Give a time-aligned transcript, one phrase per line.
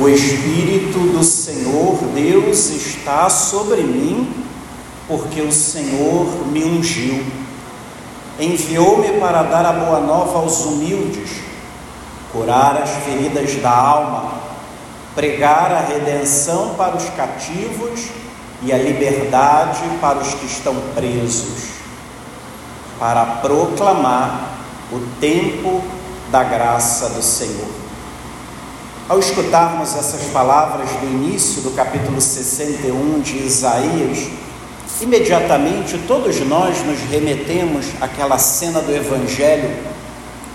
[0.00, 4.32] O Espírito do Senhor Deus está sobre mim,
[5.06, 7.22] porque o Senhor me ungiu.
[8.38, 11.32] Enviou-me para dar a boa nova aos humildes,
[12.32, 14.32] curar as feridas da alma,
[15.14, 18.08] pregar a redenção para os cativos
[18.62, 21.72] e a liberdade para os que estão presos,
[22.98, 24.48] para proclamar
[24.90, 25.84] o tempo
[26.30, 27.89] da graça do Senhor.
[29.10, 34.28] Ao escutarmos essas palavras do início do capítulo 61 de Isaías,
[35.00, 39.76] imediatamente todos nós nos remetemos àquela cena do Evangelho,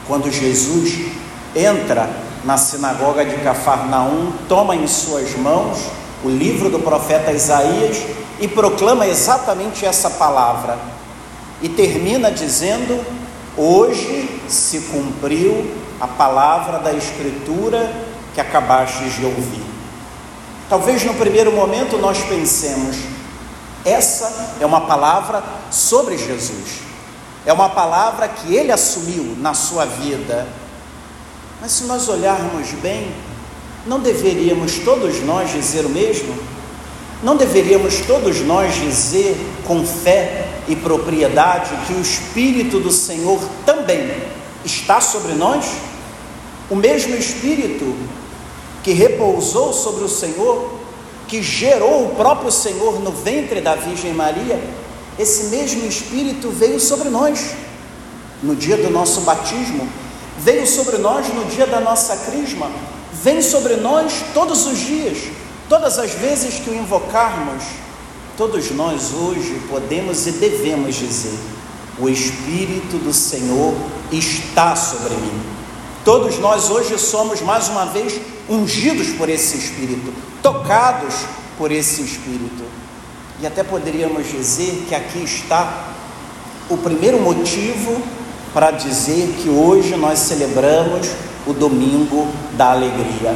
[0.07, 1.11] quando Jesus
[1.53, 2.09] entra
[2.45, 5.77] na sinagoga de Cafarnaum, toma em suas mãos
[6.23, 8.03] o livro do profeta Isaías
[8.39, 10.79] e proclama exatamente essa palavra.
[11.61, 13.05] E termina dizendo:
[13.57, 19.63] Hoje se cumpriu a palavra da Escritura que acabastes de ouvir.
[20.69, 22.97] Talvez no primeiro momento nós pensemos,
[23.85, 26.81] essa é uma palavra sobre Jesus,
[27.45, 30.45] é uma palavra que ele assumiu na sua vida.
[31.61, 33.11] Mas se nós olharmos bem,
[33.85, 36.35] não deveríamos todos nós dizer o mesmo?
[37.23, 44.11] Não deveríamos todos nós dizer com fé e propriedade que o Espírito do Senhor também
[44.65, 45.65] está sobre nós?
[46.69, 47.95] O mesmo Espírito
[48.85, 50.69] que repousou sobre o Senhor,
[51.27, 54.61] que gerou o próprio Senhor no ventre da Virgem Maria,
[55.17, 57.55] esse mesmo Espírito veio sobre nós
[58.43, 59.89] no dia do nosso batismo,
[60.37, 62.69] veio sobre nós no dia da nossa crisma,
[63.11, 65.17] vem sobre nós todos os dias,
[65.67, 67.63] todas as vezes que o invocarmos.
[68.37, 71.39] Todos nós hoje podemos e devemos dizer:
[71.97, 73.73] O Espírito do Senhor
[74.11, 75.54] está sobre mim.
[76.05, 81.25] Todos nós hoje somos mais uma vez ungidos por esse Espírito, tocados
[81.57, 82.63] por esse Espírito.
[83.41, 85.87] E até poderíamos dizer que aqui está
[86.69, 87.99] o primeiro motivo
[88.53, 91.07] para dizer que hoje nós celebramos
[91.47, 93.35] o domingo da alegria.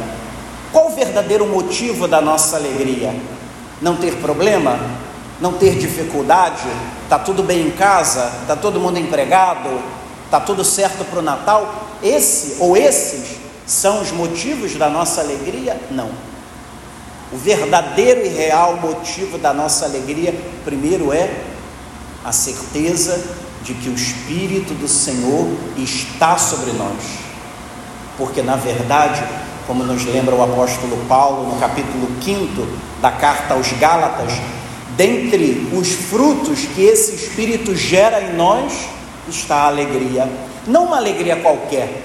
[0.70, 3.12] Qual o verdadeiro motivo da nossa alegria?
[3.82, 4.78] Não ter problema?
[5.40, 6.68] Não ter dificuldade?
[7.02, 8.30] Está tudo bem em casa?
[8.42, 9.99] Está todo mundo empregado?
[10.30, 11.88] Está tudo certo para o Natal?
[12.00, 13.36] Esse ou esses
[13.66, 15.76] são os motivos da nossa alegria?
[15.90, 16.08] Não.
[17.32, 20.32] O verdadeiro e real motivo da nossa alegria,
[20.64, 21.28] primeiro é
[22.24, 23.20] a certeza
[23.64, 27.02] de que o Espírito do Senhor está sobre nós.
[28.16, 29.24] Porque, na verdade,
[29.66, 32.68] como nos lembra o apóstolo Paulo no capítulo 5
[33.02, 34.30] da carta aos Gálatas,
[34.96, 38.99] dentre os frutos que esse Espírito gera em nós
[39.30, 40.28] está a alegria.
[40.66, 42.02] Não uma alegria qualquer,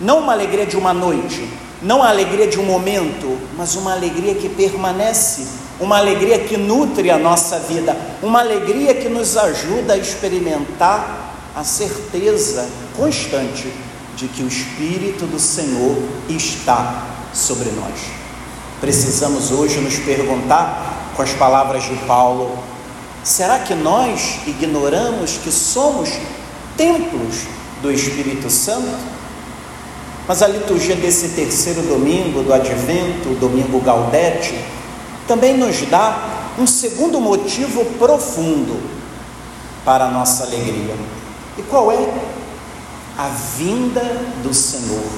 [0.00, 1.48] não uma alegria de uma noite,
[1.82, 5.46] não a alegria de um momento, mas uma alegria que permanece,
[5.78, 11.62] uma alegria que nutre a nossa vida, uma alegria que nos ajuda a experimentar a
[11.62, 13.72] certeza constante
[14.16, 15.96] de que o Espírito do Senhor
[16.28, 17.94] está sobre nós.
[18.80, 22.58] Precisamos hoje nos perguntar, com as palavras de Paulo,
[23.24, 26.10] será que nós ignoramos que somos
[26.78, 27.42] templos
[27.82, 28.96] do Espírito Santo?
[30.26, 34.54] Mas a liturgia desse terceiro domingo do Advento, o domingo Gaudete,
[35.26, 38.80] também nos dá um segundo motivo profundo
[39.84, 40.94] para a nossa alegria.
[41.56, 42.08] E qual é?
[43.16, 44.02] A vinda
[44.42, 45.10] do Senhor.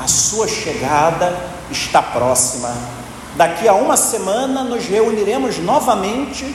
[0.00, 1.38] A sua chegada
[1.70, 2.74] está próxima.
[3.36, 6.54] Daqui a uma semana nos reuniremos novamente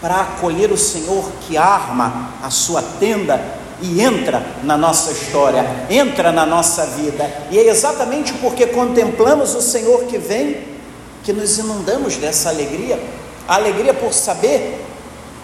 [0.00, 6.32] para acolher o Senhor que arma a sua tenda e entra na nossa história, entra
[6.32, 7.30] na nossa vida.
[7.50, 10.78] E é exatamente porque contemplamos o Senhor que vem
[11.22, 12.98] que nos inundamos dessa alegria.
[13.46, 14.84] A alegria por saber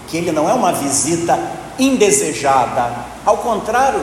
[0.09, 1.39] que Ele não é uma visita
[1.79, 4.01] indesejada, ao contrário,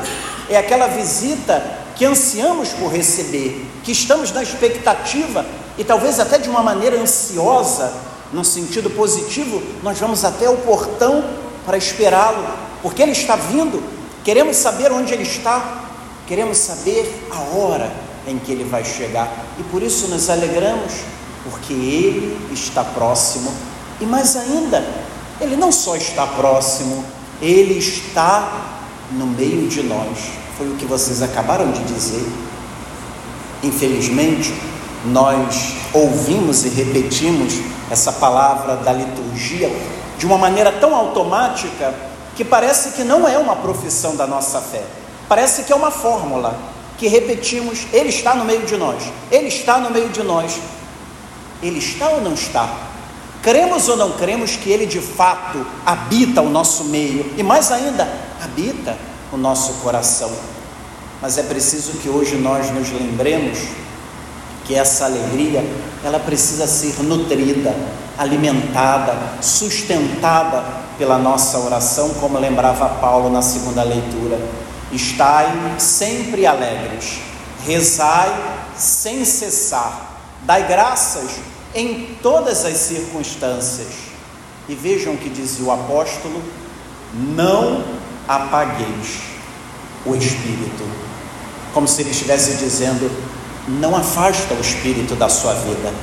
[0.50, 1.64] é aquela visita
[1.96, 5.46] que ansiamos por receber, que estamos na expectativa
[5.78, 7.94] e talvez até de uma maneira ansiosa,
[8.34, 11.24] no sentido positivo, nós vamos até o portão
[11.66, 12.46] para esperá-lo,
[12.82, 13.82] porque Ele está vindo
[14.24, 15.86] Queremos saber onde Ele está,
[16.28, 17.92] queremos saber a hora
[18.28, 19.28] em que Ele vai chegar
[19.60, 20.94] e por isso nos alegramos,
[21.44, 23.52] porque Ele está próximo
[24.00, 24.84] e mais ainda,
[25.40, 27.04] Ele não só está próximo,
[27.42, 28.78] Ele está
[29.12, 30.18] no meio de nós.
[30.58, 32.26] Foi o que vocês acabaram de dizer.
[33.64, 34.54] Infelizmente,
[35.06, 37.56] nós ouvimos e repetimos
[37.90, 39.70] essa palavra da liturgia
[40.18, 44.84] de uma maneira tão automática que parece que não é uma profissão da nossa fé,
[45.28, 46.58] parece que é uma fórmula
[46.98, 50.60] que repetimos: Ele está no meio de nós, Ele está no meio de nós.
[51.62, 52.68] Ele está ou não está?
[53.42, 58.08] Cremos ou não cremos que Ele de fato habita o nosso meio e, mais ainda,
[58.42, 58.98] habita
[59.32, 60.32] o nosso coração?
[61.22, 63.60] Mas é preciso que hoje nós nos lembremos
[64.72, 65.66] que essa alegria
[66.02, 67.76] ela precisa ser nutrida,
[68.18, 70.64] alimentada, sustentada
[70.98, 74.40] pela nossa oração, como lembrava Paulo na segunda leitura.
[74.94, 77.20] Estai sempre alegres,
[77.66, 78.34] rezai
[78.78, 81.32] sem cessar, dai graças
[81.76, 83.90] em todas as circunstâncias.
[84.70, 86.42] E vejam que dizia o apóstolo:
[87.14, 87.84] não
[88.26, 89.20] apagueis
[90.06, 90.86] o espírito.
[91.74, 93.31] Como se ele estivesse dizendo:
[93.68, 95.94] não afasta o espírito da sua vida,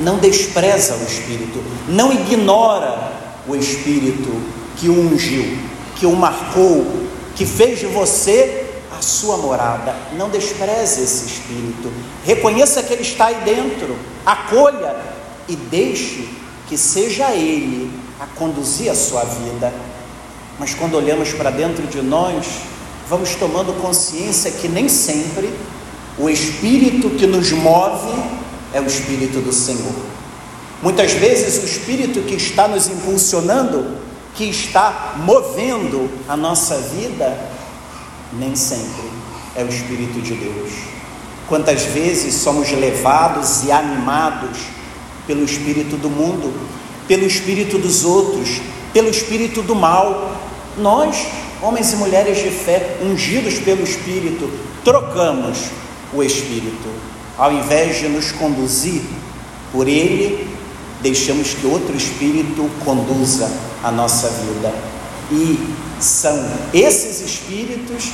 [0.00, 3.12] não despreza o espírito, não ignora
[3.46, 4.42] o espírito
[4.76, 5.58] que o ungiu,
[5.96, 6.86] que o marcou,
[7.34, 8.66] que fez de você
[8.96, 9.94] a sua morada.
[10.16, 11.92] Não despreze esse espírito.
[12.24, 13.96] Reconheça que ele está aí dentro.
[14.24, 14.96] Acolha
[15.48, 16.28] e deixe
[16.68, 17.90] que seja ele
[18.20, 19.72] a conduzir a sua vida.
[20.58, 22.46] Mas quando olhamos para dentro de nós,
[23.08, 25.52] vamos tomando consciência que nem sempre
[26.18, 28.14] o espírito que nos move
[28.72, 29.94] é o espírito do Senhor.
[30.82, 33.96] Muitas vezes o espírito que está nos impulsionando,
[34.34, 37.38] que está movendo a nossa vida,
[38.32, 39.04] nem sempre
[39.54, 40.72] é o espírito de Deus.
[41.48, 44.58] Quantas vezes somos levados e animados
[45.26, 46.52] pelo espírito do mundo,
[47.08, 48.60] pelo espírito dos outros,
[48.92, 50.36] pelo espírito do mal.
[50.78, 51.26] Nós,
[51.62, 54.50] homens e mulheres de fé, ungidos pelo espírito,
[54.84, 55.58] trocamos
[56.16, 56.88] o espírito.
[57.36, 59.02] Ao invés de nos conduzir
[59.72, 60.48] por ele,
[61.02, 63.50] deixamos que outro espírito conduza
[63.82, 64.72] a nossa vida.
[65.30, 65.58] E
[66.00, 68.10] são esses espíritos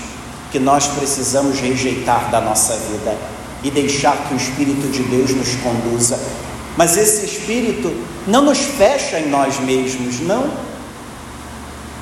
[0.51, 3.17] que nós precisamos rejeitar da nossa vida
[3.63, 6.19] e deixar que o Espírito de Deus nos conduza.
[6.77, 7.93] Mas esse Espírito
[8.27, 10.51] não nos fecha em nós mesmos, não.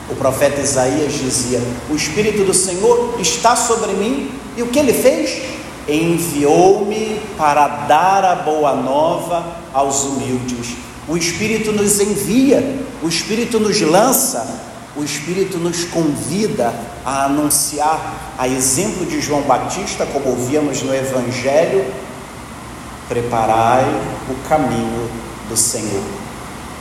[0.08, 1.60] O profeta Isaías dizia:
[1.90, 5.59] O Espírito do Senhor está sobre mim, e o que ele fez?
[5.88, 10.76] Enviou-me para dar a boa nova aos humildes.
[11.08, 14.60] O Espírito nos envia, o Espírito nos lança,
[14.96, 16.72] o Espírito nos convida
[17.04, 21.84] a anunciar, a exemplo de João Batista, como ouvíamos no Evangelho,
[23.08, 23.84] preparai
[24.28, 25.10] o caminho
[25.48, 26.02] do Senhor.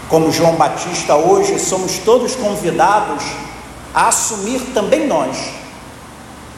[0.07, 3.23] Como João Batista, hoje somos todos convidados
[3.93, 5.37] a assumir também nós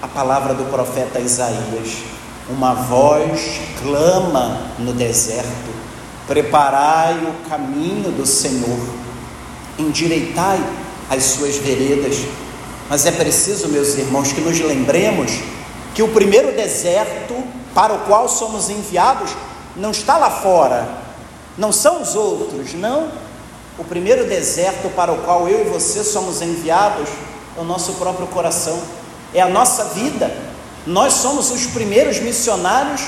[0.02, 2.21] a palavra do profeta Isaías.
[2.52, 5.72] Uma voz clama no deserto:
[6.28, 8.80] preparai o caminho do Senhor,
[9.80, 10.60] endireitai
[11.10, 12.18] as suas veredas.
[12.90, 15.32] Mas é preciso, meus irmãos, que nos lembremos
[15.96, 17.42] que o primeiro deserto
[17.74, 19.32] para o qual somos enviados
[19.78, 20.90] não está lá fora,
[21.58, 23.10] não são os outros, não.
[23.80, 27.08] O primeiro deserto para o qual eu e você somos enviados
[27.58, 28.78] é o nosso próprio coração,
[29.34, 30.51] é a nossa vida.
[30.86, 33.02] Nós somos os primeiros missionários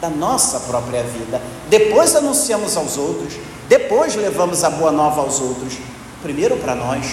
[0.00, 1.40] da nossa própria vida.
[1.68, 3.34] Depois anunciamos aos outros,
[3.68, 5.74] depois levamos a boa nova aos outros.
[6.22, 7.06] Primeiro para nós.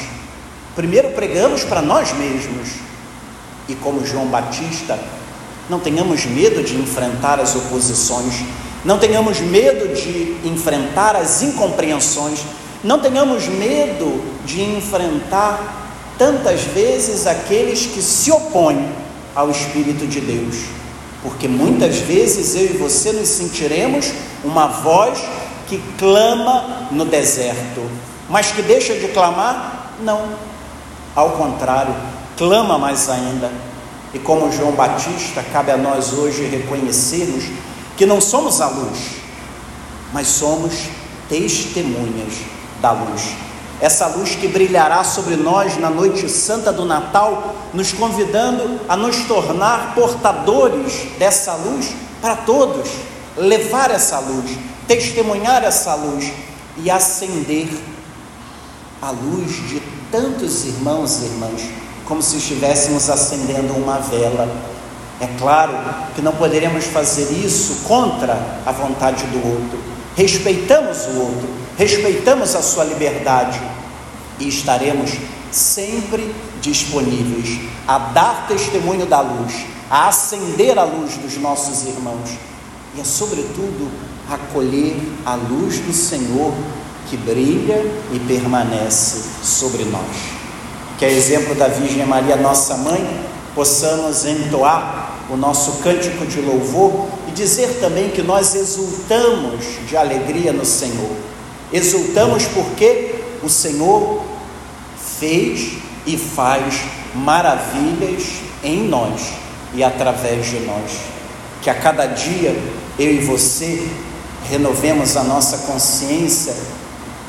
[0.75, 2.69] Primeiro pregamos para nós mesmos.
[3.67, 4.97] E como João Batista,
[5.69, 8.33] não tenhamos medo de enfrentar as oposições,
[8.85, 12.39] não tenhamos medo de enfrentar as incompreensões,
[12.81, 19.06] não tenhamos medo de enfrentar tantas vezes aqueles que se opõem
[19.37, 20.55] ao Espírito de Deus,
[21.21, 24.11] porque muitas vezes eu e você nos sentiremos
[24.43, 25.23] uma voz
[25.67, 27.87] que clama no deserto,
[28.27, 29.91] mas que deixa de clamar?
[30.01, 30.27] Não,
[31.15, 31.93] ao contrário,
[32.35, 33.51] clama mais ainda.
[34.11, 37.43] E como João Batista, cabe a nós hoje reconhecermos
[37.95, 38.97] que não somos a luz,
[40.11, 40.73] mas somos
[41.29, 42.33] testemunhas
[42.81, 43.46] da luz.
[43.79, 49.25] Essa luz que brilhará sobre nós na noite santa do Natal, nos convidando a nos
[49.25, 52.89] tornar portadores dessa luz para todos,
[53.37, 54.57] levar essa luz,
[54.87, 56.31] testemunhar essa luz
[56.77, 57.69] e acender
[58.99, 59.79] a luz de
[60.11, 61.61] tantos irmãos e irmãs,
[62.05, 64.49] como se estivéssemos acendendo uma vela.
[65.19, 65.73] É claro
[66.15, 69.79] que não poderemos fazer isso contra a vontade do outro.
[70.15, 73.61] Respeitamos o outro, respeitamos a sua liberdade
[74.39, 75.11] e estaremos
[75.51, 79.53] sempre disponíveis a dar testemunho da luz,
[79.89, 82.31] a acender a luz dos nossos irmãos
[82.95, 83.89] e a, sobretudo,
[84.29, 86.51] acolher a luz do Senhor
[87.09, 87.79] que brilha
[88.11, 90.03] e permanece sobre nós.
[90.97, 97.07] Que a exemplo da Virgem Maria, nossa mãe, possamos entoar o nosso cântico de louvor
[97.27, 101.26] e dizer também que nós exultamos de alegria no Senhor.
[101.71, 104.23] Exultamos porque o Senhor
[105.19, 105.73] fez
[106.05, 106.81] e faz
[107.13, 108.23] maravilhas
[108.63, 109.33] em nós
[109.73, 110.91] e através de nós.
[111.61, 112.55] Que a cada dia
[112.97, 113.85] eu e você
[114.49, 116.55] renovemos a nossa consciência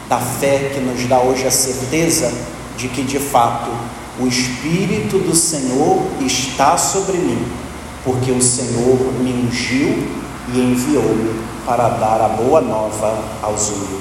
[0.09, 2.33] da fé que nos dá hoje a certeza
[2.77, 3.71] de que de fato
[4.21, 7.45] o Espírito do Senhor está sobre mim,
[8.05, 10.07] porque o Senhor me ungiu
[10.53, 13.98] e enviou-me para dar a boa nova aos humildes.